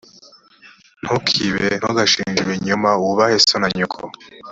ntukibe 1.01 1.65
g 1.79 1.79
ntugashinje 1.79 2.39
ibinyoma 2.43 2.89
wubahe 3.01 3.37
so 3.47 3.55
na 3.61 3.69
nyoko 3.77 4.01